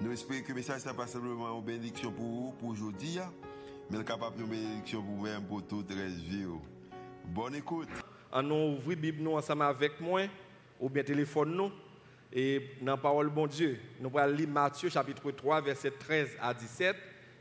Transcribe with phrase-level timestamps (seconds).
[0.00, 3.18] Nous espérons que le message n'est pas simplement une bénédiction pour vous, pour aujourd'hui,
[3.90, 6.46] mais capable de bénédiction pour vous-même, pour toute la vie.
[7.24, 7.88] Bonne écoute.
[8.30, 10.22] On nous ouvrir la Bible ensemble avec moi,
[10.78, 11.72] ou bien téléphone nous,
[12.32, 13.80] et dans la parole bon Dieu.
[13.98, 16.96] Nous allons lire Matthieu chapitre 3, verset 13 à 17,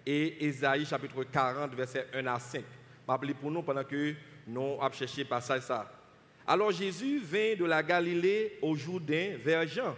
[0.07, 2.63] et Esaïe chapitre 40, verset 1 à 5.
[3.07, 4.15] Je pour nous pendant que
[4.47, 5.91] nous avons cherché passage ça.
[6.47, 9.95] Alors Jésus vint de la Galilée au Jourdain vers Jean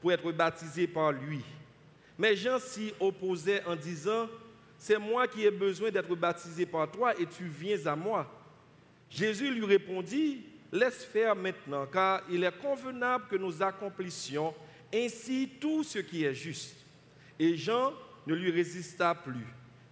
[0.00, 1.42] pour être baptisé par lui.
[2.18, 4.28] Mais Jean s'y opposait en disant,
[4.76, 8.28] c'est moi qui ai besoin d'être baptisé par toi et tu viens à moi.
[9.08, 14.54] Jésus lui répondit, laisse faire maintenant, car il est convenable que nous accomplissions
[14.92, 16.76] ainsi tout ce qui est juste.
[17.38, 17.92] Et Jean
[18.26, 19.46] ne lui résista plus.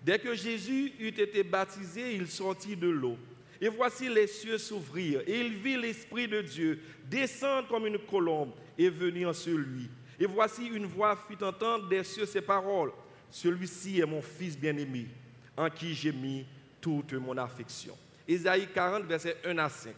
[0.04, 3.16] Dès que Jésus eut été baptisé, il sortit de l'eau.
[3.60, 8.52] Et voici les cieux s'ouvrir, et il vit l'Esprit de Dieu descendre comme une colombe
[8.76, 9.88] et venir sur lui.
[10.18, 12.92] Et voici une voix fit entendre des cieux ces paroles.
[13.30, 15.06] Celui-ci est mon fils bien-aimé,
[15.56, 16.46] en qui j'ai mis
[16.80, 17.96] toute mon affection.
[18.26, 19.94] Isaïe 40, verset 1 à 5.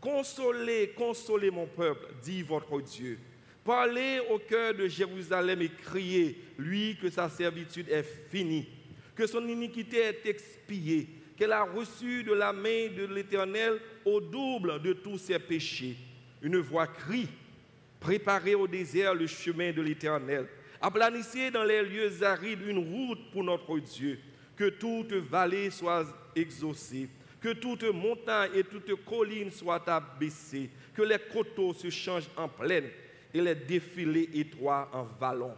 [0.00, 3.18] Consolez, consolez mon peuple, dit votre Dieu.
[3.64, 8.68] Parlez au cœur de Jérusalem et criez, lui, que sa servitude est finie,
[9.14, 14.82] que son iniquité est expiée, qu'elle a reçu de la main de l'Éternel au double
[14.82, 15.96] de tous ses péchés.
[16.42, 17.28] Une voix crie,
[18.02, 20.48] Préparez au désert le chemin de l'Éternel.
[20.80, 24.18] Aplanissez dans les lieux arides une route pour notre Dieu.
[24.56, 27.08] Que toute vallée soit exaucée.
[27.40, 30.68] Que toute montagne et toute colline soient abaissées.
[30.94, 32.90] Que les coteaux se changent en plaine
[33.32, 35.54] et les défilés étroits en vallons.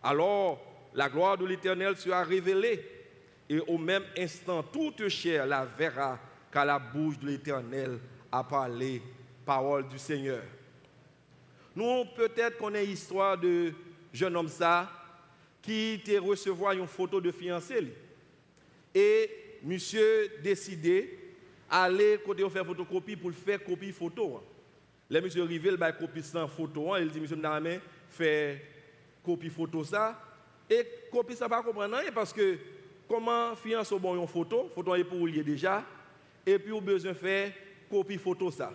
[0.00, 0.64] Alors
[0.94, 2.80] la gloire de l'Éternel sera révélée.
[3.48, 6.18] Et au même instant, toute chair la verra,
[6.52, 7.98] car la bouche de l'Éternel
[8.30, 9.02] a parlé.
[9.44, 10.42] Parole du Seigneur.
[11.78, 13.72] Nous, peut-être qu'on ait histoire de
[14.12, 14.90] jeune homme ça
[15.62, 17.94] qui était recevoir une photo de fiancé.
[18.92, 19.30] Et
[19.62, 21.16] monsieur décidé
[21.70, 24.42] aller côté faire photocopie pour faire copie photo.
[25.08, 27.78] Le monsieur arrivé, il a copie sans photo, il dit monsieur madame
[28.10, 28.60] fait
[29.24, 30.20] copie photo ça
[30.68, 32.58] et copie ça pas comprendre parce que
[33.06, 35.84] comment fiancé bon une photo, photo est pour lier déjà
[36.44, 37.52] et puis on besoin faire
[37.88, 38.72] copie photo ça.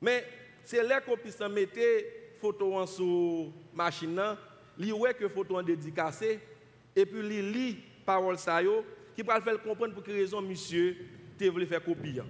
[0.00, 0.24] Mais
[0.68, 1.80] c'est là qu'on puisse mettre
[2.38, 4.20] photo sur machine,
[4.76, 6.40] li ouais que photo en dédicacé
[6.94, 8.84] et puis li lit parole yo
[9.16, 10.94] qui va faire comprendre pour quelle raison monsieur
[11.38, 12.20] te voulu faire copie.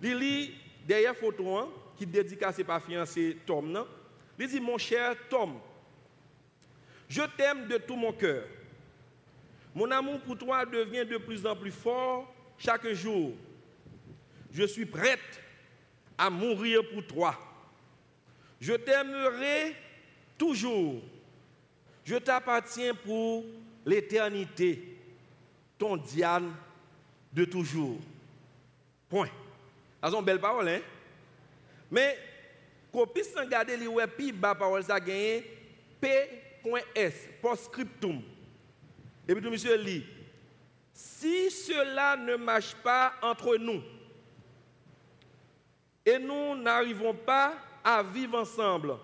[0.00, 0.54] Li lit
[0.88, 3.86] derrière photo qui dédicacé par fiancé Tom non.
[4.38, 5.58] Il dit mon cher Tom,
[7.06, 8.44] je t'aime de tout mon cœur.
[9.74, 12.26] Mon amour pour toi devient de plus en plus fort
[12.56, 13.32] chaque jour.
[14.50, 15.43] Je suis prête
[16.16, 17.38] à mourir pour toi.
[18.60, 19.74] Je t'aimerai
[20.38, 21.02] toujours.
[22.04, 23.44] Je t'appartiens pour
[23.84, 24.96] l'éternité.
[25.78, 26.54] Ton Diane
[27.32, 27.98] de toujours.
[29.08, 29.30] Point.
[30.02, 30.80] C'est une belle parole, hein?
[31.90, 32.18] Mais,
[32.92, 35.44] qu'on puisse regarder les web, puis bas parole, ça gagné
[36.00, 37.28] P.S.
[37.40, 38.22] Postscriptum.
[39.26, 40.04] Et puis, monsieur lit.
[40.92, 43.82] Si cela ne marche pas entre nous,
[46.04, 48.96] et nous n'arrivons pas à vivre ensemble.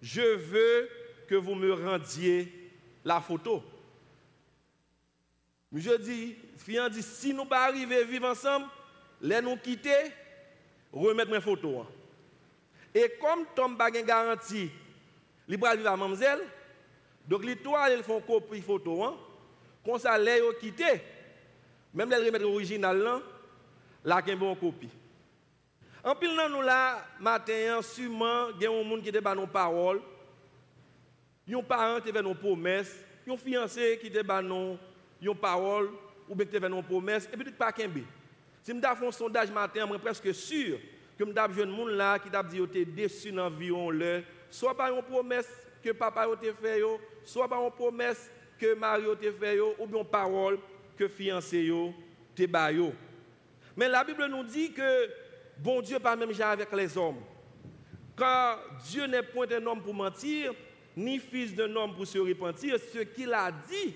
[0.00, 0.88] Je veux
[1.28, 2.70] que vous me rendiez
[3.04, 3.62] la photo.
[5.72, 8.66] Je dis, Fian dit, si nous pas arriver à vivre ensemble,
[9.20, 10.12] les nous quitter,
[10.92, 11.86] remettre mes photos.
[12.94, 14.70] Et comme Tom Baguen garantie,
[15.46, 16.40] il va vivre à mademoiselle,
[17.28, 19.04] donc les trois, ils font copie photo.
[19.04, 19.16] Hein?
[19.84, 21.00] Quand ça les quitter,
[21.94, 23.22] même les remettre original là,
[24.04, 24.88] là qu'il bon copie.
[26.02, 29.46] En pile nan nous là matin sûrement il y a un monde qui ba nos
[29.46, 30.00] paroles.
[31.46, 34.78] Yon parent te fait nos promesses, yon fiancé qui ba nos
[35.20, 35.90] yon parole
[36.28, 38.04] ou bien te fait nos promesses et tout pas kembe.
[38.62, 40.78] Si m'ta font sondage matin, je suis presque sûr
[41.18, 44.94] que m'ta jeune monde là qui t'a dit te déçu dans environ l'heure, soit par
[44.94, 45.48] une promesse
[45.82, 46.80] que papa te fait
[47.24, 50.58] soit par une promesse que Mario te fait ou bien une parole
[50.96, 51.70] que fiancé
[52.48, 52.94] ba yo.
[53.76, 55.10] Mais la Bible nous dit que
[55.62, 57.20] Bon Dieu pas même avec les hommes.
[58.16, 58.58] Car
[58.88, 60.52] Dieu n'est point un homme pour mentir,
[60.96, 63.94] ni fils d'un homme pour se repentir, ce qu'il a dit,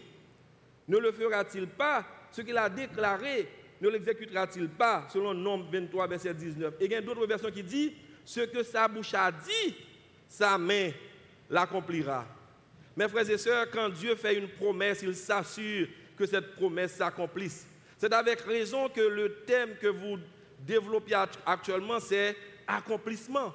[0.87, 2.05] ne le fera-t-il pas?
[2.31, 3.49] Ce qu'il a déclaré,
[3.81, 5.07] ne l'exécutera-t-il pas?
[5.11, 6.75] Selon Nombre 23, verset 19.
[6.81, 7.93] Et il y a d'autres versions qui disent,
[8.25, 9.75] ce que sa bouche a dit,
[10.29, 10.91] sa main
[11.51, 12.27] l'accomplira.
[12.97, 17.67] Mes frères et sœurs, quand Dieu fait une promesse, il s'assure que cette promesse s'accomplisse.
[17.99, 20.19] C'est avec raison que le thème que vous
[20.67, 21.15] développez
[21.47, 23.53] actuellement, c'est accomplissement.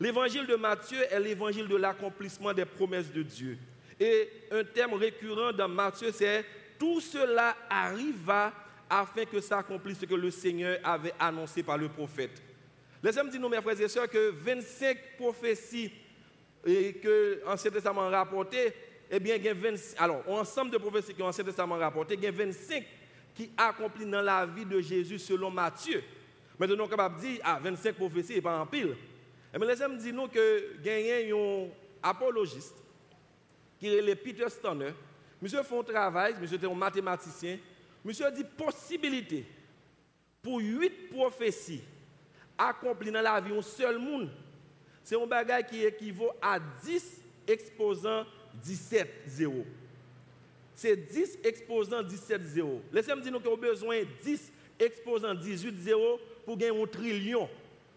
[0.00, 3.58] L'évangile de Matthieu est l'évangile de l'accomplissement des promesses de Dieu.
[3.98, 6.44] Et un thème récurrent dans Matthieu, c'est
[6.78, 8.52] tout cela arriva
[8.88, 12.40] afin que s'accomplisse ce que le Seigneur avait annoncé par le prophète.
[13.02, 15.92] Laissez-moi dire, mes frères et sœurs, que 25 prophéties
[16.64, 18.72] et que l'Ancien Testament rapporté,
[19.10, 22.22] eh bien, il y a 20, alors, ensemble de prophéties que l'Ancien Testament rapporté, il
[22.22, 22.84] y a 25
[23.34, 26.02] qui accomplissent dans la vie de Jésus selon Matthieu.
[26.58, 28.96] Maintenant, on est capable de dire, ah, 25 prophéties, et pas en pile.
[29.52, 31.68] Mais eh laissez-moi dire nous que a un
[32.02, 32.76] apologiste
[33.78, 34.92] qui est Peter Stoner.
[35.40, 37.58] Monsieur fait un travail, monsieur est un mathématicien.
[38.04, 39.46] Monsieur dit possibilité
[40.42, 41.82] pour huit prophéties
[42.56, 44.30] accomplies dans la vie d'un seul monde.
[45.02, 48.26] C'est un bagage qui équivaut à 10 exposants
[48.62, 49.64] 17 0.
[50.74, 52.82] C'est 10 exposants 17 0.
[52.92, 57.46] Laissez-moi dire nous avons besoin de 10 exposants 18 0 pour gagner un trillion.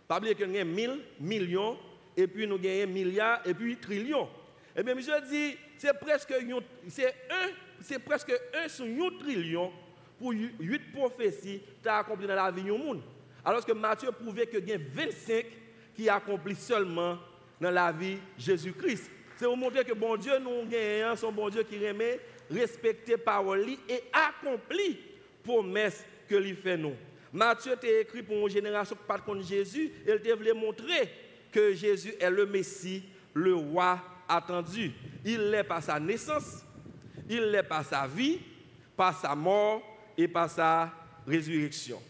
[0.09, 1.77] Pas oublier que nous avons 1000 millions,
[2.17, 4.27] et puis nous gagnons milliards, et puis trillions.
[4.75, 9.71] Eh bien, monsieur dit, c'est presque, un, presque un sur un trillion
[10.19, 13.01] pour huit prophéties qui accompli dans la vie du monde.
[13.45, 15.45] Alors que Matthieu prouvait que il y a 25
[15.95, 17.19] qui accomplissent seulement
[17.61, 19.09] dans la vie Jésus-Christ.
[19.37, 22.19] C'est pour montrer que bon Dieu nous gagne, son bon Dieu qui remet,
[22.49, 24.99] respecter parole et accomplit
[25.41, 26.95] promesse que lui fait nous.
[27.33, 31.09] Matthieu a écrit pour une génération qui pas contre Jésus, il voulait montrer
[31.51, 34.91] que Jésus est le Messie, le roi attendu.
[35.23, 36.63] Il l'est par sa naissance,
[37.29, 38.39] il l'est par sa vie,
[38.95, 39.81] par sa mort
[40.17, 40.91] et par sa
[41.25, 42.01] résurrection.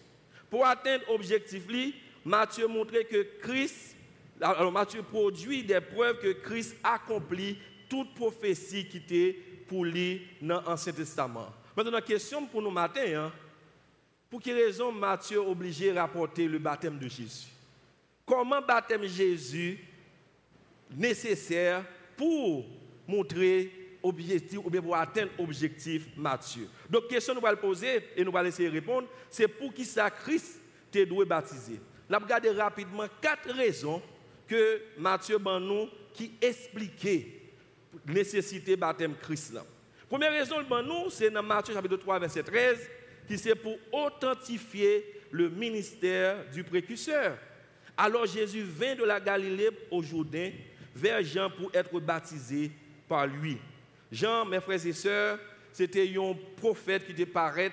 [0.50, 1.64] Pour atteindre l'objectif,
[2.26, 3.96] Matthieu montrait que Christ,
[4.40, 7.58] alors Matthieu produit des preuves que Christ accomplit
[7.90, 9.38] toute prophétie qui était
[9.68, 11.54] pour lui dans l'Ancien Testament.
[11.76, 13.32] Maintenant, question pour nous matin, hein,
[14.32, 17.50] pour quelle raison Matthieu obligé de rapporter le baptême de Jésus?
[18.26, 19.78] Comment baptême Jésus
[20.90, 21.84] nécessaire
[22.16, 22.66] pour
[23.06, 26.70] montrer objectif ou bien pour atteindre l'objectif Matthieu?
[26.90, 30.10] Donc, question nous allons poser et nous allons essayer de répondre, c'est pour qui ça
[30.10, 31.82] Christ t'est doué baptiser.
[32.10, 34.02] Nous regarder rapidement quatre raisons
[34.48, 37.28] que Matthieu nous qui expliquait
[38.08, 39.58] la nécessité baptême Christ.
[40.08, 40.56] Première raison,
[41.10, 42.90] c'est dans Matthieu chapitre 3, verset 13
[43.32, 47.38] qui c'est pour authentifier le ministère du précurseur.
[47.96, 50.52] Alors Jésus vint de la Galilée au Jourdain
[50.94, 52.72] vers Jean pour être baptisé
[53.08, 53.58] par lui.
[54.12, 55.40] Jean, mes frères et sœurs,
[55.72, 57.72] c'était un prophète qui paraît,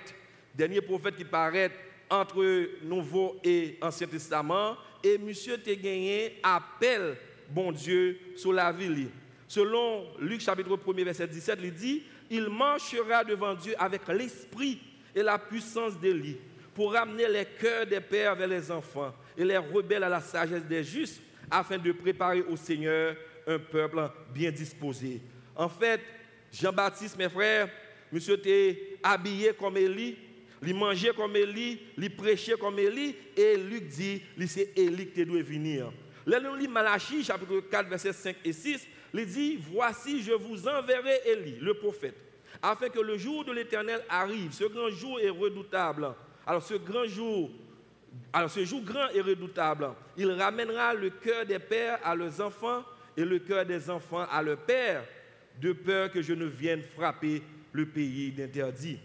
[0.55, 1.73] dernier prophète qui paraît
[2.09, 7.17] entre Nouveau et Ancien Testament, et monsieur t'a gagné appel,
[7.51, 9.09] bon Dieu, sur la ville.
[9.49, 14.79] Selon Luc chapitre 1 verset 17, il dit, il marchera devant Dieu avec l'esprit
[15.19, 16.37] et la puissance d'Élie
[16.73, 20.65] pour ramener les cœurs des pères vers les enfants et les rebelles à la sagesse
[20.65, 21.21] des justes
[21.51, 25.21] afin de préparer au Seigneur un peuple bien disposé.
[25.57, 26.01] En fait,
[26.53, 27.69] Jean-Baptiste, mes frères,
[28.13, 30.17] monsieur était habillé comme Élie,
[30.63, 35.43] il mangeait comme Élie, il prêchait comme Élie, et Luc dit, c'est Élie qui doit
[35.43, 35.91] venir.
[36.27, 41.23] Là, lisons Malachie, chapitre 4, versets 5 et 6, il dit, voici, je vous enverrai
[41.27, 42.28] Élie, le prophète
[42.63, 44.53] afin que le jour de l'Éternel arrive.
[44.53, 46.15] Ce grand jour est redoutable.
[46.47, 47.51] Alors ce grand jour,
[48.33, 52.83] alors ce jour grand et redoutable, il ramènera le cœur des pères à leurs enfants
[53.17, 55.05] et le cœur des enfants à leurs pères,
[55.61, 58.99] de peur que je ne vienne frapper le pays d'interdit.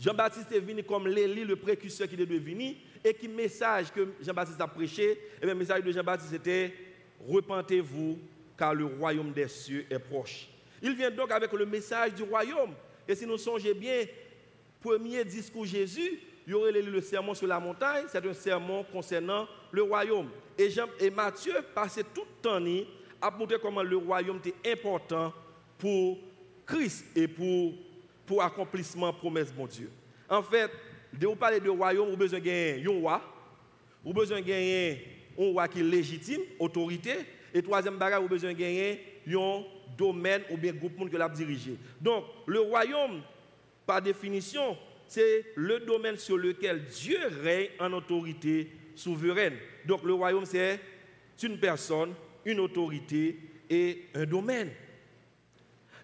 [0.00, 4.60] Jean-Baptiste est venu comme l'Élie, le précurseur qui devait venir, et qui message que Jean-Baptiste
[4.60, 6.74] a prêché, et eh le message de Jean-Baptiste était
[7.26, 8.18] Repentez-vous,
[8.58, 10.48] car le royaume des cieux est proche.
[10.82, 12.74] Il vient donc avec le message du royaume.
[13.08, 14.04] Et si nous songeons bien,
[14.80, 19.48] premier discours Jésus, il y aurait le sermon sur la montagne, c'est un sermon concernant
[19.72, 20.28] le royaume.
[20.56, 22.64] Et, Jean, et Matthieu passait tout le temps
[23.20, 25.32] à montrer comment le royaume était important
[25.78, 26.18] pour
[26.64, 27.74] Christ et pour,
[28.24, 29.90] pour accomplissement promesse de mon Dieu.
[30.28, 30.70] En fait,
[31.12, 33.22] de vous parler de royaume, vous avez besoin de gagner un roi,
[34.04, 35.02] vous avez besoin de gagner
[35.38, 37.14] un roi qui est légitime, autorité,
[37.52, 39.64] et troisième bagage, vous avez besoin de gagner un
[39.96, 41.76] domaine ou bien groupe que l'a dirigé.
[42.00, 43.22] Donc, le royaume,
[43.86, 49.54] par définition, c'est le domaine sur lequel Dieu règne en autorité souveraine.
[49.84, 50.80] Donc, le royaume, c'est
[51.42, 52.14] une personne,
[52.44, 54.70] une autorité et un domaine.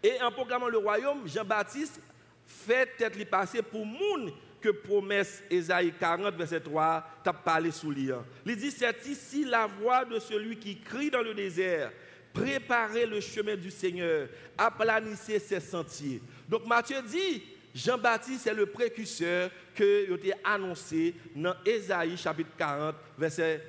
[0.03, 2.01] Et en proclamant le royaume, Jean-Baptiste
[2.45, 7.91] fait tête lui passer pour moun que promesse Ésaïe 40, verset 3, t'a parlé sous
[7.91, 8.25] lien.
[8.47, 11.93] Il dit, c'est ici la voix de celui qui crie dans le désert.
[12.33, 16.21] Préparez le chemin du Seigneur, aplanissez ses sentiers.
[16.49, 17.43] Donc Matthieu dit,
[17.75, 23.63] Jean-Baptiste est le précurseur que a annoncé dans Ésaïe chapitre 40, verset,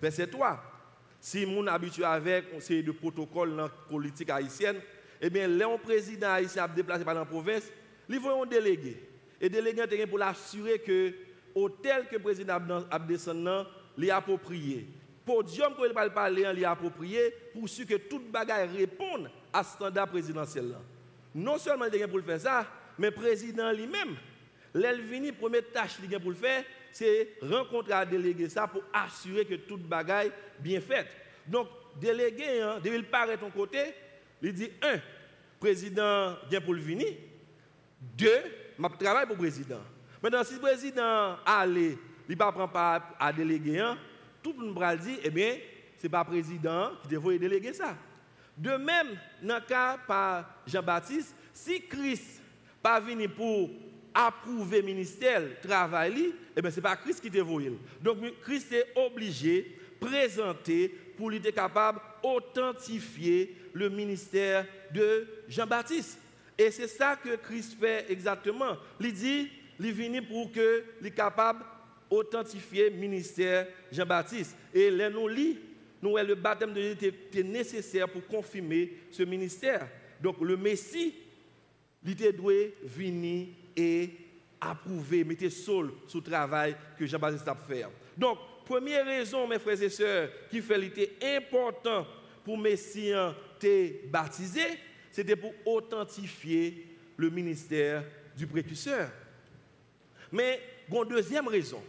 [0.00, 0.62] verset 3.
[1.20, 4.80] Si mon habitué avec c'est de protocole dans la politique haïtienne,
[5.20, 7.70] eh bien, les président haïtien a déplacé par la province,
[8.08, 8.96] ils vont un délégué.
[9.40, 11.12] Et délégué pour l'assurer que
[11.54, 12.58] l'hôtel que le président
[12.90, 13.68] a descendu,
[14.00, 14.86] est approprié.
[15.24, 20.74] Podium que va parler, est approprié pour que toute bagaille réponde à ce standard présidentiel.
[21.34, 22.66] Non seulement il pour le faire ça,
[22.98, 24.16] mais le président lui-même,
[24.74, 29.54] l'Elvini, première tâche qu'il pour le faire, c'est rencontrer un délégué ça pour assurer que
[29.54, 31.08] toute bagaille bien faite.
[31.46, 31.68] Donc,
[32.00, 33.94] délégué, hein, il paraît ton côté,
[34.42, 34.98] il dit un,
[35.58, 37.08] président vient pour le venir.
[38.00, 38.42] Deux,
[38.78, 39.80] je travaille pour le président.
[40.22, 41.96] Maintenant, si le président allait,
[42.28, 43.98] il ne prend pas à déléguer, hein,
[44.42, 45.56] tout le monde dit, eh bien,
[45.98, 47.96] ce n'est pas le président qui devrait déléguer ça.
[48.56, 52.42] De même, dans le cas par Jean-Baptiste, si Christ
[52.82, 53.70] pas venu pour
[54.14, 57.38] approuver le ministère, travail, eh bien, ce n'est pas Christ qui te
[58.02, 66.18] Donc, Christ est obligé de présenter pour être capable d'authentifier le ministère de Jean-Baptiste.
[66.58, 68.76] Et c'est ça que Christ fait exactement.
[69.00, 71.64] Il dit, il venu pour que soit capable
[72.10, 74.56] d'authentifier le ministère Jean-Baptiste.
[74.74, 75.58] Et là, nous lit,
[76.02, 79.88] nous le baptême de Jésus était nécessaire pour confirmer ce ministère.
[80.20, 81.14] Donc le Messie,
[82.04, 84.10] il était doué venir et
[84.60, 87.86] approuver, mettre sol sur le travail que Jean-Baptiste a fait.
[88.16, 92.06] Donc, première raison, mes frères et sœurs, qui fait était important
[92.44, 93.12] pour Messie
[93.58, 94.62] te baptisé,
[95.10, 96.86] c'était pour authentifier
[97.16, 98.04] le ministère
[98.36, 99.10] du précurseur.
[100.32, 101.82] Mais, une deuxième raison.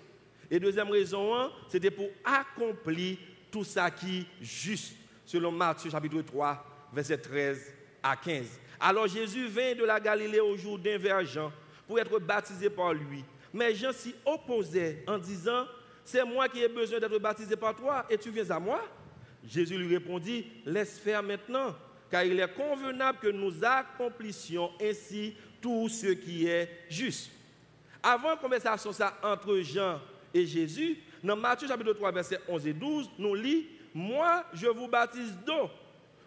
[0.53, 3.17] Et deuxième raison, hein, c'était pour accomplir
[3.49, 4.93] tout ça qui est juste,
[5.25, 8.59] selon Matthieu chapitre 3, verset 13 à 15.
[8.77, 11.53] Alors Jésus vint de la Galilée au Jourdain vers Jean
[11.87, 13.23] pour être baptisé par lui.
[13.53, 15.65] Mais Jean s'y opposait en disant,
[16.03, 18.81] c'est moi qui ai besoin d'être baptisé par toi et tu viens à moi?
[19.47, 21.73] Jésus lui répondit, laisse faire maintenant,
[22.09, 27.31] car il est convenable que nous accomplissions ainsi tout ce qui est juste.
[28.03, 30.01] Avant la conversation ça entre Jean
[30.33, 34.87] et Jésus, dans Matthieu chapitre 3, verset 11 et 12, nous lit, moi je vous
[34.87, 35.69] baptise d'eau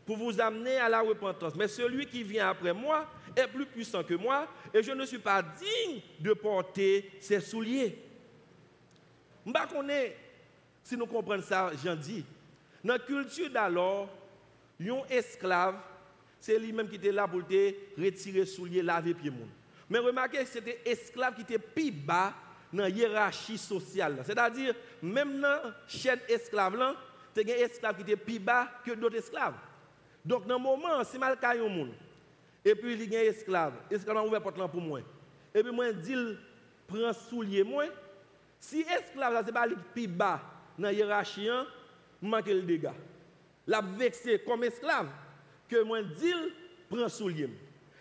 [0.05, 1.55] pour vous amener à la repentance.
[1.55, 5.19] Mais celui qui vient après moi est plus puissant que moi et je ne suis
[5.19, 7.99] pas digne de porter ses souliers.
[9.47, 10.09] Je ne
[10.83, 12.25] si nous comprenons ça, Jean dit.
[12.83, 14.09] Dans la culture d'alors,
[14.81, 15.77] un esclave,
[16.39, 19.33] c'est lui-même qui était là pour te retirer souliers, laver pieds.
[19.89, 22.35] Mais remarquez, que c'était esclave qui était plus bas
[22.75, 24.21] dans la hiérarchie sociale.
[24.25, 26.75] C'est-à-dire, même dans la chaîne esclave,
[27.37, 29.55] il y a des esclaves qui étaient plus bas que d'autres esclaves.
[30.25, 31.93] Donc, dans le moment, si mal un monde,
[32.65, 35.01] et puis il y a un esclave, l'esclave a ouvert porte pour moi,
[35.55, 36.37] et puis moi, dit,
[36.87, 37.85] prend soulier moi,
[38.59, 40.41] si esclave, ce n'est pas le plus bas
[40.77, 41.49] dans la hiérarchie,
[42.21, 42.95] manque le dégât.
[43.67, 45.09] La vexé comme esclave,
[45.69, 46.33] que moi dit,
[46.89, 47.51] prend soulier.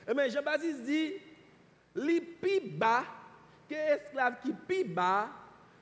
[0.09, 1.13] Et bien, Jean-Baptiste dit,
[1.95, 3.03] les plus bas,
[3.69, 5.29] ke esklav ki pi ba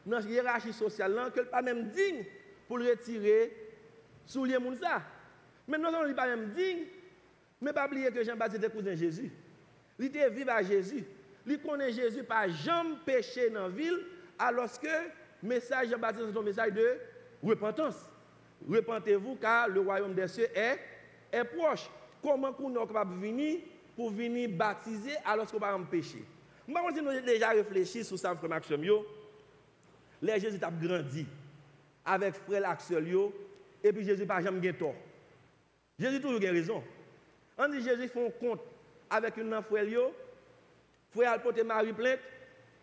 [0.06, 2.24] nan yerachi sosyal lan, ke l pa menm ding
[2.68, 3.52] pou l retire
[4.26, 5.02] sou liye moun sa.
[5.70, 6.86] Men non son li pa menm ding,
[7.62, 9.30] men pa bliye ke Jean-Baptiste kouzen Jésus.
[10.02, 11.06] Li te vive a Jésus.
[11.46, 14.00] Li konen Jésus pa jam peche nan vil,
[14.42, 14.94] aloske
[15.46, 16.88] mesaj Jean-Baptiste son mesaj de
[17.44, 18.08] repentans.
[18.70, 20.80] Repentez-vous ka le royaume des cieux est,
[21.32, 21.88] est proche.
[22.22, 23.64] Koman kou nou kapap vini
[23.96, 26.22] pou vini batize aloske ou pa menm peche?
[26.68, 28.86] Je ne sais nous déjà réfléchi sur ça, frère Maxime.
[30.22, 31.25] Les Jésus a grandi
[32.06, 33.08] avec frère Axel
[33.84, 34.96] et puis Jésus n'a jamais tort.
[35.98, 36.84] Jésus a toujours raison.
[37.58, 38.62] On dit Jésus fait un compte
[39.10, 40.12] avec une frère
[41.12, 42.20] frère a porté Marie plainte,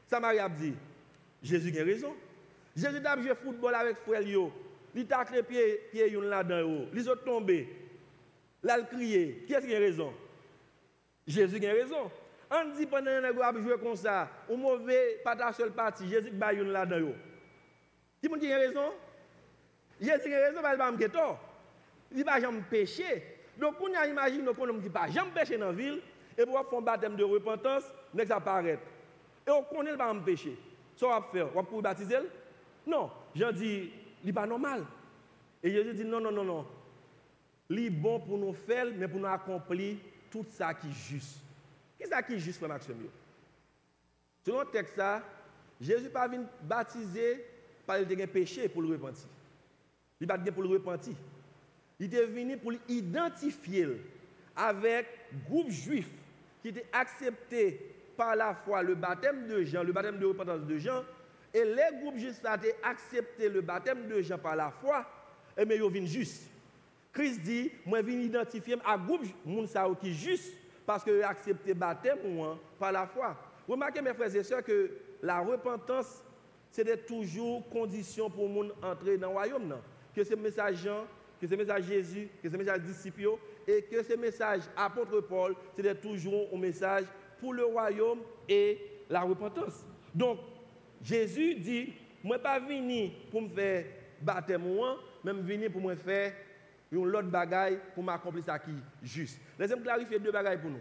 [0.06, 0.75] ça Marie a dit
[1.42, 2.14] Jésus a raison.
[2.76, 4.23] Jésus a joué football avec frère
[4.94, 7.68] il tacle les pieds, pieds là-dedans, ils ont tombé.
[8.62, 9.44] Là, il crié.
[9.47, 10.12] Qui est-ce qui a raison
[11.26, 12.11] Jésus a raison.
[12.50, 16.33] On dit pendant que a joué comme ça, au mauvais, pas ta seule partie, Jésus
[16.40, 17.12] a une là-dedans.
[18.21, 18.93] Qui a raison
[20.00, 21.38] Jésus a raison, il va me tort.
[22.12, 23.23] Il va jamais pécher.
[23.59, 26.00] Donc, on a imaginé qu'on ne dit pas jamais pécher dans la ville,
[26.38, 28.78] et pour faire un baptême de repentance, mais ça paraît.
[29.47, 30.57] Et on connaît va me pécher.
[30.97, 32.17] Ça va faire, on va baptiser
[32.87, 33.90] Non, j'en dis,
[34.25, 34.85] il pas normal.
[35.62, 36.67] Et Jésus dit non, non, non, non.
[37.69, 39.97] li bon pour nous faire, mais pour nous accomplir
[40.31, 41.40] tout ça qui est juste.
[41.99, 42.95] Qu'est-ce qui est juste, frère Maxime?
[44.45, 45.23] Selon le texte, ça,
[45.81, 47.45] Jésus pas venu baptiser
[47.87, 49.26] par le péché pour le repentir.
[50.21, 51.14] Il pas pour le repentir.
[52.00, 53.88] Il est venu pour l'identifier
[54.57, 55.07] avec
[55.49, 56.09] groupe juif
[56.62, 60.78] qui était accepté par la foi le baptême de Jean, le baptême de repentance de
[60.78, 61.05] Jean,
[61.55, 65.07] et les groupes justes ont accepté le baptême de Jean par la foi,
[65.57, 66.50] et mais ils viennent juste.
[67.12, 69.23] Christ dit, moi je viens identifier un groupe
[70.00, 70.52] qui est juste
[70.88, 72.16] parce que accepté le baptême
[72.78, 73.37] par la foi.
[73.68, 74.90] Remarquez mes frères et sœurs que
[75.23, 76.25] la repentance,
[76.71, 79.76] c'était toujours condition pour monde entrer dans le royaume.
[80.14, 81.04] Que ce message Jean,
[81.38, 85.95] que ce message Jésus, que ce message disciples, et que ce message apôtre Paul, c'était
[85.95, 87.04] toujours un message
[87.38, 88.78] pour le royaume et
[89.11, 89.85] la repentance.
[90.14, 90.38] Donc,
[91.02, 91.92] Jésus dit,
[92.25, 93.85] moi pas venu pour me faire
[94.23, 96.33] baptême moi, même venu pour me faire
[96.90, 99.38] une autre bagaille pour m'accomplir ça qui est juste.
[99.59, 100.80] Laissez-moi clarifier deux bagailles pour nous.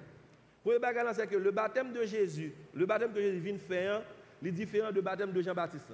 [0.64, 4.02] Premier bagaille, c'est que le baptême de Jésus, le baptême que Jésus vient faire,
[4.44, 5.94] est différent du baptême de Jean-Baptiste.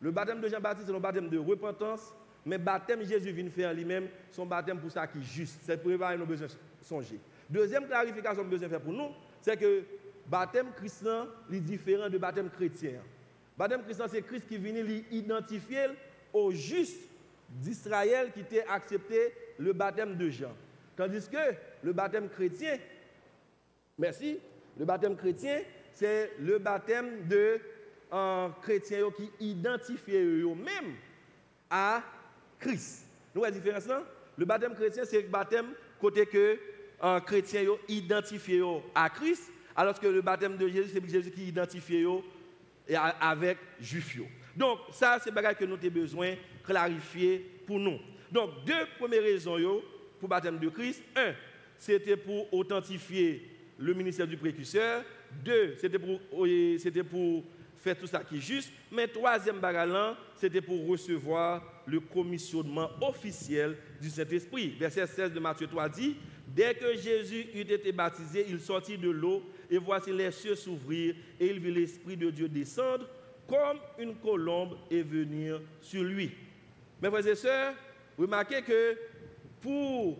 [0.00, 3.72] Le baptême de Jean-Baptiste, c'est un baptême de repentance, mais le baptême Jésus vient faire
[3.72, 5.60] lui-même, son baptême pour ça qui est juste.
[5.62, 6.52] C'est pour que nous besoin de
[6.84, 7.18] songer.
[7.48, 9.08] Deuxième clarification que nous besoin faire pour nous,
[9.40, 9.86] c'est que le
[10.26, 12.92] baptême chrétien est différent du baptême chrétien.
[12.92, 15.86] Le baptême chrétien, c'est Christ qui vient identifier
[16.32, 17.08] au juste
[17.48, 20.54] d'Israël qui a accepté le baptême de Jean.
[20.96, 22.78] Tandis que le baptême chrétien,
[23.98, 24.38] merci,
[24.78, 25.60] le baptême chrétien,
[25.92, 27.60] c'est le baptême de
[28.12, 30.94] un chrétien qui identifie eux-mêmes
[31.68, 32.02] à
[32.58, 33.06] Christ.
[33.34, 33.88] Nous voyez la différence?
[34.36, 35.66] Le baptême chrétien, c'est le baptême
[36.00, 36.58] côté que
[37.00, 38.60] un chrétien identifie
[38.94, 42.06] à Christ, alors que le baptême de Jésus, c'est Jésus qui identifie
[43.20, 44.20] avec juif.
[44.54, 47.98] Donc, ça, c'est ce que nous avons besoin de clarifier pour nous.
[48.30, 49.56] Donc, deux premières raisons
[50.18, 51.02] pour le baptême de Christ.
[51.14, 51.32] Un,
[51.78, 55.04] c'était pour authentifier le ministère du précurseur.
[55.44, 57.44] Deux, c'était pour,
[57.76, 58.72] faire tout ça qui est juste.
[58.90, 64.74] Mais troisième bagage, c'était pour recevoir le commissionnement officiel du Saint-Esprit.
[64.78, 66.16] Verset 16 de Matthieu 3 dit,
[66.48, 71.14] Dès que Jésus eut été baptisé, il sortit de l'eau, et voici les cieux s'ouvrir,
[71.38, 73.08] et il vit l'Esprit de Dieu descendre
[73.46, 76.32] comme une colombe et venir sur lui.
[77.00, 77.74] Mes frères et sœurs,
[78.18, 78.96] remarquez que
[79.60, 80.18] pour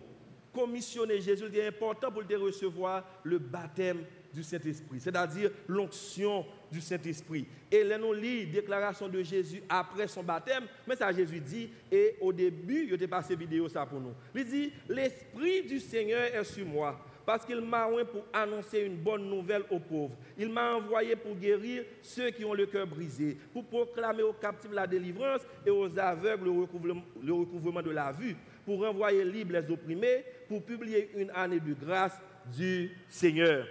[0.53, 6.81] commissionner Jésus, il est important pour le recevoir le baptême du Saint-Esprit, c'est-à-dire l'onction du
[6.81, 7.47] Saint-Esprit.
[7.71, 12.17] Et là, nous lisons déclaration de Jésus après son baptême, mais ça Jésus dit, et
[12.21, 14.13] au début, il a passé vidéo ça pour nous.
[14.35, 18.97] Il dit, l'Esprit du Seigneur est sur moi, parce qu'il m'a envoyé pour annoncer une
[18.97, 20.17] bonne nouvelle aux pauvres.
[20.39, 24.71] Il m'a envoyé pour guérir ceux qui ont le cœur brisé, pour proclamer aux captifs
[24.73, 30.25] la délivrance et aux aveugles le recouvrement, de la vue, pour renvoyer libres les opprimés,
[30.49, 32.17] pour publier une année de grâce
[32.57, 33.67] du Seigneur.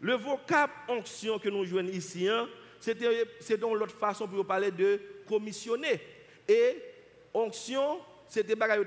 [0.00, 2.48] Le vocable onction que nous jouons ici, hein,
[2.80, 6.00] c'est donc l'autre façon pour parler de commissionner.
[6.48, 6.78] Et
[7.34, 8.82] onction, c'était bagaille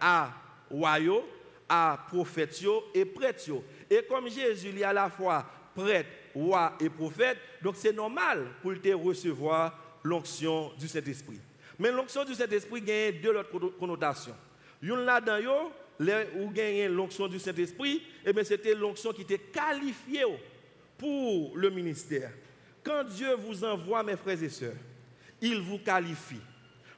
[0.00, 0.32] à
[0.70, 1.24] royaux,
[1.68, 2.62] à prophètes
[2.94, 3.50] et prêtres.
[3.90, 8.72] Et comme Jésus est à la fois prêtre, roi et prophète, donc c'est normal pour
[8.80, 11.40] te recevoir l'onction du Saint-Esprit.
[11.78, 14.34] Mais l'onction du Saint-Esprit gagne deux autres connotations.
[14.82, 15.70] Une là-dedans,
[16.36, 20.24] où gagne l'onction du Saint-Esprit, eh c'était l'onction qui était qualifiée
[20.96, 22.30] pour le ministère.
[22.82, 24.74] Quand Dieu vous envoie, mes frères et sœurs,
[25.40, 26.40] il vous qualifie.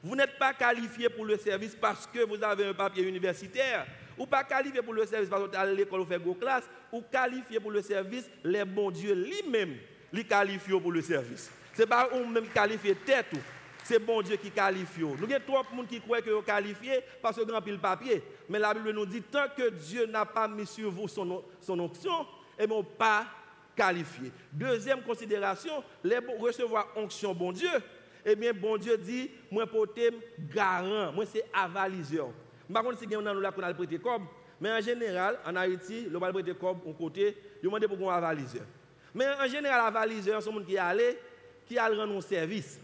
[0.03, 3.85] Vous n'êtes pas qualifié pour le service parce que vous avez un papier universitaire,
[4.21, 7.01] ou pas qualifié pour le service parce que à l'école, vous faites vos classes, ou
[7.01, 9.75] qualifié pour le service, les bons Dieu lui-même
[10.13, 11.51] les qualifie pour le service.
[11.73, 13.33] Ce n'est pas vous-même qualifié tête
[13.83, 15.01] c'est bon Dieu qui qualifie.
[15.01, 18.21] Nous avons trop de monde qui croient que vous qualifié parce que grand pile papier.
[18.47, 21.79] Mais la Bible nous dit tant que Dieu n'a pas mis sur vous son, son
[21.79, 22.27] onction,
[22.59, 23.25] et non pas
[23.75, 24.31] qualifié.
[24.53, 27.71] Deuxième considération, les recevoir onction bon Dieu.
[28.23, 30.11] Eh bien, bon Dieu dit, moi porter
[30.53, 32.29] garant, moi c'est avaliseur.
[32.71, 34.23] Mpa kon si gen nan nou la kon al prete kob,
[34.61, 38.13] men an general, an Haiti, lo bal prete kob, on kote, yo mande pou kon
[38.15, 38.63] avalize.
[39.11, 41.09] Men an general avalize, an son moun ki ale,
[41.67, 42.77] ki al ran nou servis.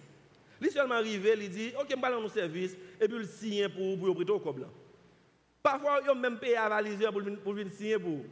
[0.60, 4.12] Li selman rive, li di, ok mpa lan nou servis, epi l siyen pou pou
[4.12, 4.74] yo prete kob lan.
[5.64, 7.14] Parfwa yo menm peye avalize
[7.46, 8.28] pou vin siyen pou.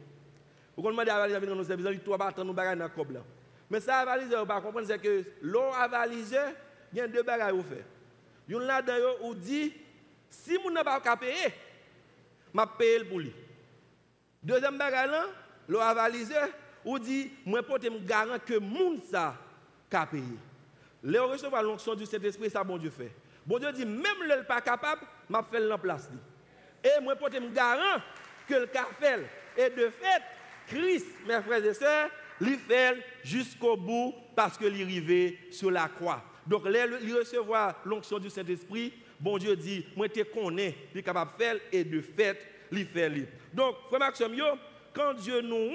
[0.76, 2.92] Ou kon mande avalize vin ran nou servis, an li to batan nou bagay nan
[2.92, 3.24] kob lan.
[3.72, 6.44] Men sa avalize ou pa kompren se ke lo avalize,
[6.92, 7.80] gen de bagay ou fe.
[8.46, 9.72] Yon la dayo ou di,
[10.26, 11.54] en si vous n'avez pas payé,
[12.54, 13.32] je payer pour lui.
[14.42, 15.10] Deuxième bagage
[15.68, 16.48] l'eau avaliseur,
[16.84, 19.34] ou dit, moi, pour te garantir que moun ça
[19.92, 20.22] a payé.
[21.02, 23.12] Les recevoir l'onction du Saint-Esprit, ça bon Dieu fait.
[23.44, 26.08] Bon Dieu dit, même le pas capable, m'a fait la place.
[26.84, 28.00] Et moi, je me garant
[28.48, 28.68] que le
[29.00, 29.26] fait.
[29.56, 30.22] Et de fait,
[30.68, 32.10] Christ, mes frères et sœurs,
[32.40, 36.22] il fait jusqu'au bout parce que arrivé sur la croix.
[36.46, 41.32] Donc, il recevoir l'onction du Saint-Esprit, bon Dieu dit, moi, je connais, il est capable
[41.32, 42.38] de faire, et de fait,
[42.72, 43.10] il fait.
[43.52, 44.36] Donc, frère Maxime,
[44.92, 45.70] quand Dieu nous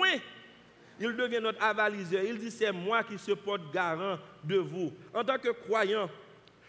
[1.01, 2.23] il devient notre avaliseur.
[2.23, 4.91] Il dit, c'est moi qui se porte garant de vous.
[5.13, 6.09] En tant que croyants,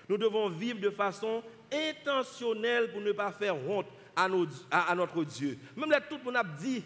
[0.09, 4.29] nous devons vivre de façon intentionnelle pour ne pas faire honte à,
[4.95, 5.59] notre Dieu.
[5.77, 6.83] Même là, tout le monde a dit,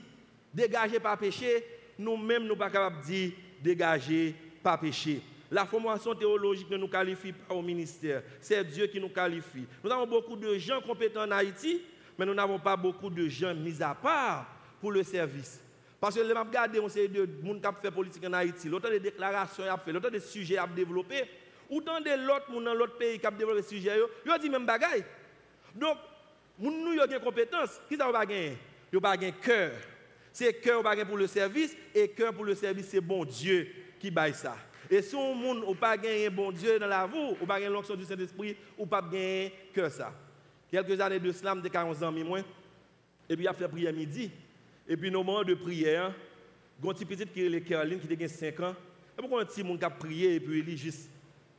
[0.52, 1.64] dégagez par péché,
[1.98, 5.22] nous-mêmes, nous ne sommes pas capables de dire, dégagez par péché.
[5.50, 8.22] La formation théologique ne nous qualifie pas au ministère.
[8.40, 9.66] C'est Dieu qui nous qualifie.
[9.82, 11.82] Nous avons beaucoup de gens compétents en Haïti,
[12.18, 14.46] mais nous n'avons pas beaucoup de gens mis à part
[14.80, 15.60] pour le service.
[16.00, 19.00] Parce que les regardé, on sait de monde qui fait politique en Haïti, l'autre des
[19.00, 21.24] déclarations a fait, des sujets à développer,
[21.70, 24.38] ou dans des l'autre monde dans l'autre pays qui a développé des sujets, ils ont
[24.38, 25.04] dit même bagaille.
[25.74, 25.96] Donc,
[26.58, 28.58] nous avons des compétences, qui ça va gagner
[28.92, 29.72] Ils pas gagner cœur.
[30.32, 34.34] C'est cœur pour le service et cœur pour le service, c'est bon Dieu qui baille
[34.34, 34.56] ça.
[34.88, 37.96] Et si on n'a pas gagné bon Dieu dans la vie, ou pas gagné l'onction
[37.96, 40.12] du Saint-Esprit, ou pas gagné que ça.
[40.70, 42.42] Quelques années de slam, de 40 ans, moins,
[43.28, 44.30] et puis il a fait prière midi.
[44.88, 46.12] Et puis, nos moments de prière,
[46.80, 48.76] il y a un petit petit qui est Caroline qui a 5 ans.
[49.18, 51.10] Et pourquoi un petit monde qui a prié et puis il juste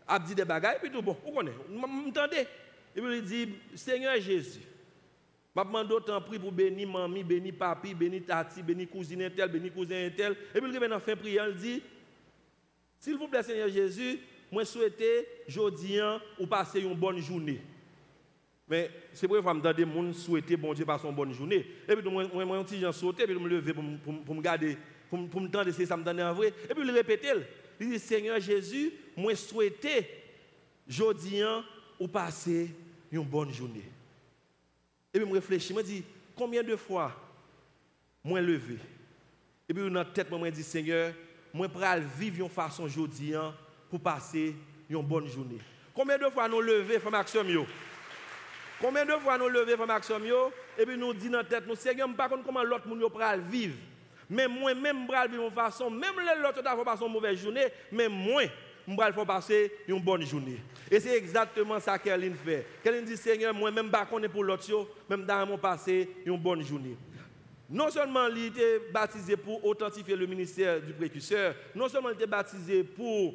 [0.07, 2.47] a dit des bagages et puis tout bon, vous connaissez, m'entendez?
[2.95, 4.61] Et puis il dit Seigneur Jésus,
[5.53, 9.73] je demande autant prix pour bénir mamie, bénir papi, bénir tati, bénir cousine tel, bénir
[9.73, 10.33] cousin tel.
[10.53, 11.83] Et puis il vient dans fin prière, il dit
[12.99, 14.19] S'il vous plaît Seigneur Jésus,
[14.51, 15.03] moi souhaite
[15.47, 15.99] aujourd'hui
[16.39, 17.61] ou passer une bonne journée.
[18.67, 21.65] Mais c'est pour ça que je me souhaiter bon Dieu passer une bonne journée.
[21.87, 23.83] Et puis, moi, moi, petit sauté, puis je me lever pour,
[24.35, 24.77] me garder,
[25.09, 26.53] pour, me tendre, ça me donne en vrai.
[26.69, 27.25] Et puis, il répète,
[27.79, 30.05] il dit, Seigneur Jésus, moi souhaiter,
[30.89, 31.41] aujourd'hui,
[31.97, 32.69] ou passer
[33.09, 33.89] une bonne journée.
[35.13, 36.03] Et puis, je réfléchis, je me dis,
[36.35, 37.15] combien de fois,
[38.21, 38.77] moi levé?
[39.69, 41.13] Et puis, dans la tête, moi, je dis, Seigneur,
[41.57, 43.33] moi, je vivre une façon aujourd'hui
[43.89, 44.55] pour passer
[44.89, 45.59] une bonne journée.
[45.93, 47.65] Combien de fois nous lever, frère Maxime,
[48.79, 50.23] Combien de fois nous levons pour Maxime
[50.77, 53.75] et puis nous disons dans tête, nous Seigneur, pas comment l'autre monde peut vivre.
[54.29, 58.07] Mais moi-même, je vais vivre de façon, même l'autre va passer une mauvaise journée, mais
[58.07, 58.43] moi,
[58.87, 60.59] je vais passer une bonne journée.
[60.91, 62.67] Et c'est exactement ça qu'elle fait.
[62.83, 66.97] Qu'elle dit, Seigneur, moi-même, je ne pour l'autre, même dans mon passé, une bonne journée.
[67.69, 72.27] Non seulement il était baptisé pour authentifier le ministère du précurseur, non seulement il était
[72.27, 73.33] baptisé pour,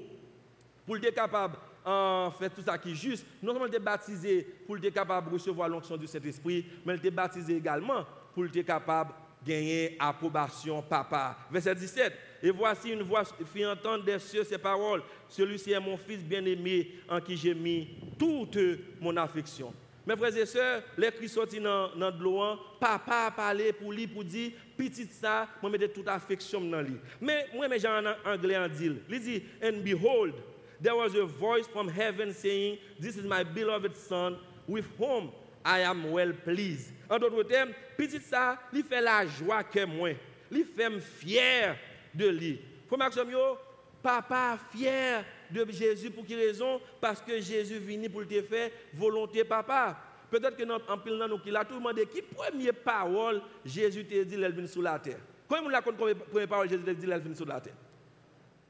[0.86, 3.26] pour être capable en fait tout ça qui est juste.
[3.42, 6.98] Non seulement il était baptisé pour être capable de recevoir l'onction du Saint-Esprit, mais il
[6.98, 9.12] était baptisé également pour être capable
[9.44, 11.36] de gagner approbation papa.
[11.50, 12.12] Verset 17.
[12.44, 15.02] Et voici une voix fit entendre des cieux ces paroles.
[15.28, 18.58] Celui-ci est mon fils bien-aimé en qui j'ai mis toute
[19.00, 19.72] mon affection.
[20.04, 24.06] Mes frères et sœurs, les cris sortis dans, de l'eau, papa a parlé pour lui,
[24.06, 26.96] pour dire, petit ça, moi mettez toute affection dans lui.
[27.20, 30.34] Mais moi, mes gens en anglais en dit, il dit, and behold,
[30.82, 34.36] there was a voice from heaven saying, This is my beloved son,
[34.66, 35.30] with whom
[35.64, 36.92] I am well pleased.
[37.08, 40.16] En d'autres termes, petit ça, il fait la joie que moi.
[40.50, 41.76] Il fait me fier
[42.12, 42.60] de lui.
[42.88, 42.98] Faut
[43.30, 43.56] yo,
[44.02, 46.80] papa fier de Jésus pour quelle raison?
[47.00, 49.98] Parce que Jésus venu pour te faire volonté papa.
[50.30, 54.22] Peut-être que notre en pile nous qui l'a tout demandé qui première parole Jésus te
[54.22, 55.18] dit elle vient sur la terre?
[55.46, 57.74] Comment la première parole Jésus te dit elle vient sur la terre?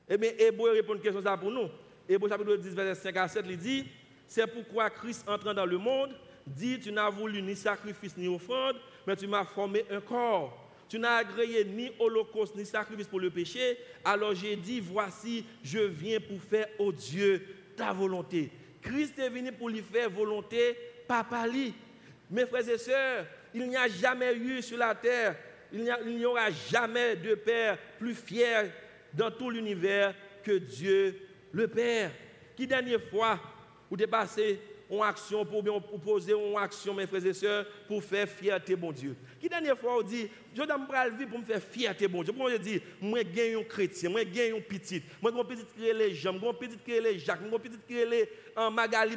[0.08, 1.68] Eh bien, Hébreu répond une question ça pour nous.
[2.08, 3.86] Hébreu chapitre 10, verset 5 à 7, il dit
[4.26, 6.10] C'est pourquoi Christ entrant dans le monde,
[6.46, 10.61] dit Tu n'as voulu ni sacrifice ni offrande, mais tu m'as formé un corps.
[10.92, 13.78] Tu n'as agréé ni holocauste ni sacrifice pour le péché.
[14.04, 17.42] Alors j'ai dit Voici, je viens pour faire, au Dieu,
[17.74, 18.50] ta volonté.
[18.82, 20.76] Christ est venu pour lui faire volonté,
[21.08, 21.72] papa lui.
[22.30, 23.24] Mes frères et sœurs,
[23.54, 25.34] il n'y a jamais eu sur la terre,
[25.72, 28.70] il n'y aura jamais de Père plus fier
[29.14, 31.18] dans tout l'univers que Dieu
[31.52, 32.10] le Père,
[32.54, 33.40] qui dernière fois,
[33.88, 34.60] vous dépassez
[34.92, 38.92] une action pour bien poser une action, mes frères et sœurs, pour faire fierté, bon
[38.92, 39.16] Dieu.
[39.40, 42.32] Qui dernière fois, vous dit, je dois me vie pour me faire fierté, bon Dieu.
[42.32, 45.94] Pour me dire, moi, gagne un chrétien, moi, gagne un petit, moi, un petit créer
[45.94, 49.16] les jambes, moi, petit créer les Jacques, moi, petit créer les en Magali,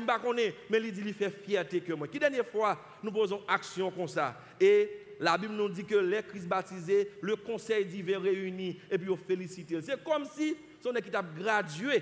[0.70, 2.08] mais il dit, il fait fierté que moi.
[2.08, 4.40] Qui dernière fois, nous posons action comme ça?
[4.60, 9.10] Et la Bible nous dit que les Christ baptisés, le conseil divin réuni, et puis
[9.10, 9.82] on félicite.
[9.82, 12.02] C'est comme si son équipe a gradué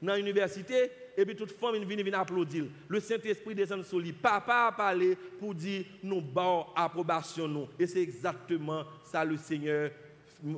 [0.00, 2.66] dans l'université, et puis toute femme vient venir applaudir.
[2.88, 4.12] Le Saint-Esprit descend sur lui.
[4.12, 7.68] Papa a parlé pour dire nous bons approbation nous.
[7.78, 9.90] Et c'est exactement ça le Seigneur.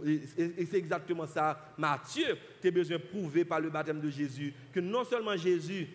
[0.04, 4.52] Et c'est exactement ça, Matthieu, tu as besoin de prouver par le baptême de Jésus
[4.72, 5.86] que non seulement Jésus,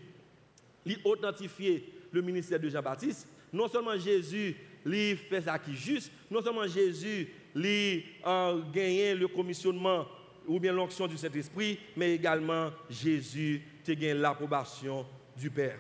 [0.85, 6.11] lui authentifié le ministère de Jean-Baptiste, non seulement Jésus, lui fait ça qui est juste.
[6.29, 10.07] Non seulement Jésus, lui a gagné le commissionnement
[10.47, 15.79] ou bien l'onction du Saint-Esprit, mais également Jésus a gagné l'approbation du Père.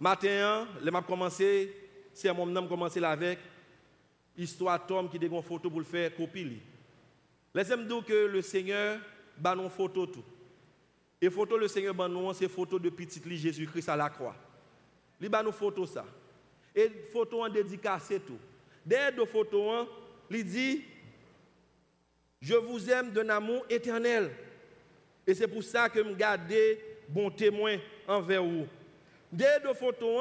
[0.00, 1.74] Matin, je vais commencer,
[2.12, 3.38] c'est mon nom commencer avec
[4.36, 6.60] histoire Tom qui une photo pour le faire copie.
[7.54, 9.00] Laissez-moi dire que le Seigneur
[9.42, 10.24] a une photo tout.
[11.20, 14.36] Et photo le Seigneur ban nous c'est photo de petit Jésus-Christ à la croix.
[15.20, 16.04] Il ba nous photo ça.
[16.74, 18.38] Et photo en dédicacé tout.
[18.86, 19.88] Derrière de photo
[20.30, 20.84] il dit
[22.40, 24.30] je vous aime d'un amour éternel.
[25.26, 26.52] Et c'est pour ça que je garde
[27.08, 28.66] bon témoin envers vous.
[29.30, 30.20] Derrière de photo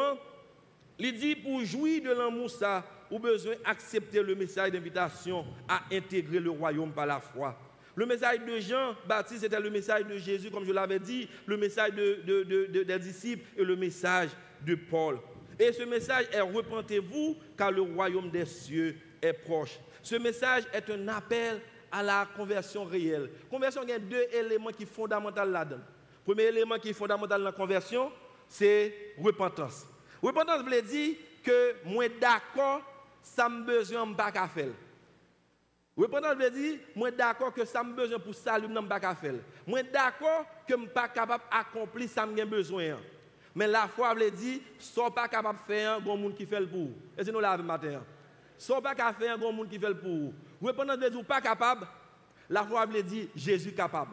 [1.00, 6.40] il dit pour jouir de l'amour ça, vous besoin d'accepter le message d'invitation à intégrer
[6.40, 7.58] le royaume par la foi.
[7.96, 11.94] Le message de Jean-Baptiste était le message de Jésus, comme je l'avais dit, le message
[11.94, 14.30] des disciples et le message
[14.66, 15.20] de Paul.
[15.60, 19.80] Et ce message est repentez-vous car le royaume des cieux est proche.
[20.04, 21.60] Ce message est un appel
[21.92, 23.30] à la conversion réelle.
[23.50, 25.82] Conversion, il y a deux éléments qui sont fondamentaux là-dedans.
[26.28, 28.12] Premier élément qui est fondamental dans la conversion,
[28.50, 29.86] c'est repentance.
[30.22, 32.82] Repentance veut dire que moi d'accord,
[33.24, 34.68] ça me besoin de pas faire.
[35.96, 39.36] Repentance veut dire, moi d'accord que ça me besoin pour saluer, je ne pas faire.
[39.66, 42.98] Moi d'accord que je suis pas capable d'accomplir ça me besoin.
[43.56, 44.60] Mais la foi veut dire,
[44.98, 46.90] ne pas capable de faire, il y a monde qui fait le pour.
[47.18, 48.02] Et c'est nous là matin.
[48.60, 50.34] Ne pas de il y a monde qui fait pour.
[50.62, 51.88] Repentance veut dire, pas capable.
[52.50, 54.12] La foi veut dire, Jésus capable.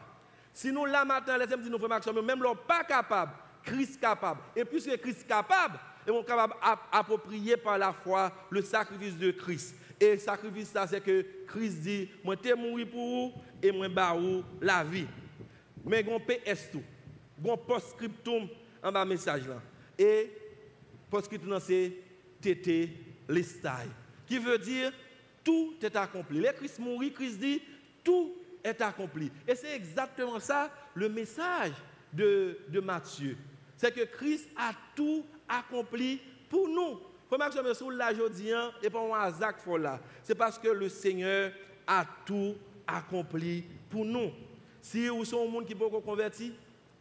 [0.52, 3.32] Si nous là matin, les dit nous frères même l'on pas capable,
[3.64, 4.40] Christ capable.
[4.54, 6.54] Et puisque Christ capable, et on capable
[6.92, 9.74] d'approprier par la foi le sacrifice de Christ.
[10.00, 14.14] Et le sacrifice, c'est que Christ dit, moi, t'es mort pour vous et moi, bah
[14.60, 15.06] la vie.
[15.84, 16.82] Mais on PS tout.
[17.44, 18.48] On post-scriptum
[18.82, 19.60] en bas message là.
[19.98, 20.30] Et
[21.10, 21.92] post-scriptum, c'est
[22.40, 22.90] tété
[23.28, 23.88] l'estai.
[24.26, 24.92] Qui veut dire,
[25.42, 26.40] tout est accompli.
[26.40, 27.62] Les Christ mourit, Christ dit,
[28.02, 29.30] tout est accompli.
[29.46, 31.72] Et c'est exactement ça le message
[32.12, 33.36] de, de Matthieu.
[33.76, 37.00] C'est que Christ a tout accompli pour nous.
[37.28, 38.50] Comment je me souviens là aujourd'hui
[38.82, 40.00] et pas un hasard là.
[40.22, 41.52] C'est parce que le Seigneur
[41.86, 42.54] a tout
[42.86, 44.30] accompli pour nous.
[44.80, 46.52] Si vous êtes un monde qui peut converti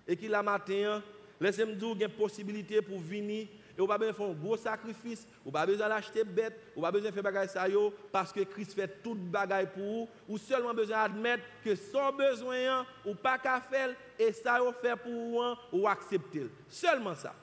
[0.08, 1.04] et qui la matin,
[1.40, 4.34] laissez-moi dire qu'il y a une possibilité pour venir et vous pas besoin faire un
[4.34, 7.66] gros sacrifice, vous pas besoin d'acheter bête, vous pas besoin de faire bagaille ça
[8.12, 12.86] parce que Christ fait toute bagaille pour vous, ou seulement besoin d'admettre que sans besoin
[13.06, 16.48] ou pas qu'à faire et ça vous fait pour vous ou accepter.
[16.68, 17.34] Seulement ça.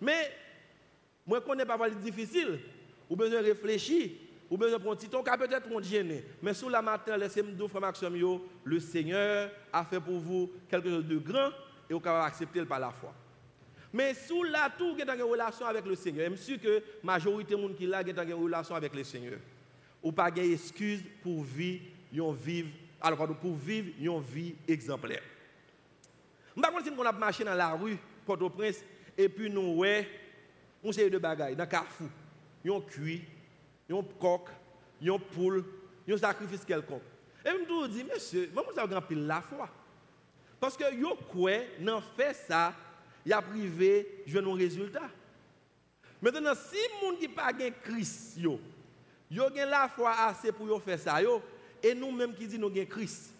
[0.00, 0.32] Mais
[1.26, 2.60] moi, je connais pas mal difficile.
[3.08, 4.10] Vous besoin de réfléchir.
[4.48, 6.24] Vous besoin de prendre un petit temps, peut-être on gêner.
[6.40, 11.18] Mais sous la matin, laissez-moi dire, le Seigneur a fait pour vous quelque chose de
[11.18, 11.50] grand
[11.90, 13.12] et vous pouvez accepter par la foi.
[13.96, 16.30] Mais sous la tout, vous avez une relation avec le Seigneur.
[16.32, 19.38] Je suis que la majorité des gens qui là une relation avec le Seigneur.
[20.02, 21.82] Ou pas d'excuse excuse pour vivre
[22.12, 22.66] une vie,
[23.00, 25.22] alors pour vivre une vie exemplaire.
[26.54, 28.84] Je ne sais pas si on a marché dans la rue, Port-au-Prince,
[29.16, 30.06] et puis nous, ouais,
[30.84, 32.10] on sait de bagailles dans Carrefour.
[32.62, 33.24] Yon cuit,
[33.88, 34.50] yon coq,
[35.00, 35.64] yon poule,
[36.06, 37.00] yon sacrifice quelconque.
[37.42, 39.70] Et je me dis, monsieur, moi, je grand pile la foi.
[40.60, 42.74] Parce que yon quoi, n'en fait ça,
[43.26, 45.10] il a privé, je nos résultats.
[46.22, 48.60] Maintenant, si moun qui pas gen Christ, yo,
[49.28, 51.42] yo gen la foi assez pour faire ça, yo,
[51.82, 53.34] et nous-mêmes qui dit nous gen Christ.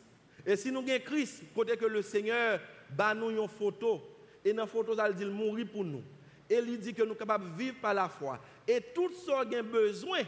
[0.44, 4.03] Et si nous gen Christ, côté que le Seigneur, ba nous une photo,
[4.44, 6.03] et dans la photo, ça dit mourir pour nous.
[6.51, 8.40] Et il dit que nous sommes capables de vivre par la foi.
[8.66, 10.20] Et tout ce qu'on a besoin,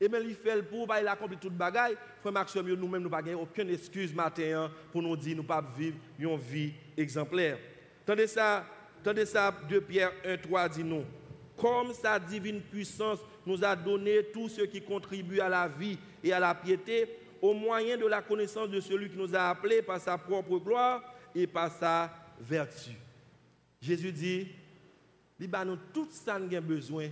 [0.00, 1.96] et bien il fait le pour, il accompli toute bagaille.
[2.22, 5.60] Frère Maxime, nous-mêmes, nous n'avons aucune excuse matin pour nous dire que nous ne pouvons
[5.60, 7.58] pas vivre une vie exemplaire.
[8.04, 8.64] Tendez ça,
[9.02, 11.04] tendez ça, 2 Pierre 1, 3 dit nous.
[11.56, 16.32] Comme sa divine puissance nous a donné tout ce qui contribue à la vie et
[16.32, 20.00] à la piété, au moyen de la connaissance de celui qui nous a appelés par
[20.00, 21.02] sa propre gloire
[21.34, 22.90] et par sa vertu.
[23.80, 24.48] Jésus dit,
[25.38, 27.08] il nous tout ça nous avons besoin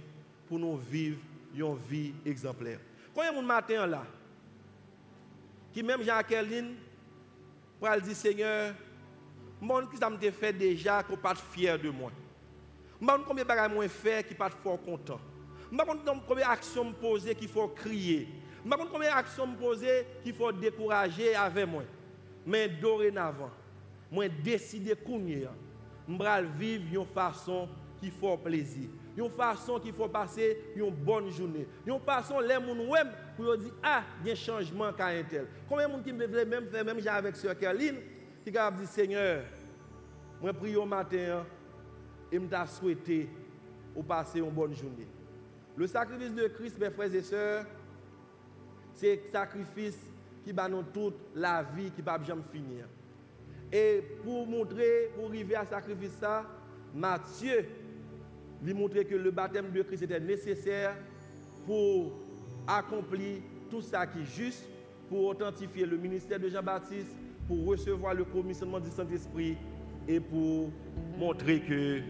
[0.47, 1.19] pour nous vivre
[1.55, 2.79] une vie exemplaire.
[3.15, 4.05] Quand il y a un matin là,
[5.73, 6.75] qui même Jean-Kéline,
[7.81, 8.75] pour dire Seigneur,
[9.61, 12.11] moi, qui ça me fait déjà qu'on pas fier de moi.
[13.01, 15.21] Ne combien choses moi faire qui pas fort content.
[15.71, 15.85] Sais
[16.27, 18.29] combien d'actions me poser qu'il faut crier.
[18.65, 21.83] Sais combien d'actions me poser qu'il faut décourager avec moi.
[22.47, 23.51] Mais dorénavant,
[24.11, 24.95] moi décider
[26.09, 27.69] je vais vivre d'une façon
[28.01, 28.89] qui fait plaisir.
[29.17, 31.67] Une façon qui faut passer une bonne journée.
[31.85, 34.93] Une façon les gens pour dire ah, il y a un changement
[35.29, 35.47] tel.
[35.69, 37.97] Combien de gens qui me veulent même faire même avec sœur Caroline?
[38.51, 39.43] Qui a dit Seigneur,
[40.41, 41.45] moi prie au matin
[42.31, 43.29] et me souhaité
[43.95, 45.07] ou passer une bonne journée.
[45.77, 47.65] Le sacrifice de Christ, mes frères et sœurs,
[48.95, 49.99] c'est un sacrifice
[50.45, 52.87] qui va nous toute la vie, qui va jamais finir.
[53.71, 56.45] Et pour montrer, pour arriver à sacrifice ça,
[56.95, 57.67] Matthieu
[58.63, 60.97] lui montrer que le baptême de Christ était nécessaire
[61.65, 62.13] pour
[62.67, 63.39] accomplir
[63.71, 64.69] tout ça qui est juste,
[65.09, 67.17] pour authentifier le ministère de Jean-Baptiste,
[67.49, 69.57] pour recevoir le commissionnement du Saint-Esprit
[70.07, 70.71] et pour
[71.19, 72.01] montrer que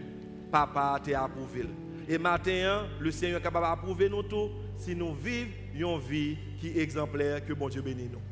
[0.51, 1.65] papa t'a approuvé.
[2.07, 6.67] Et maintenant, le Seigneur est capable d'approuver nous tous si nous vivons une vie qui
[6.67, 8.28] est exemplaire, que bon Dieu bénisse nous.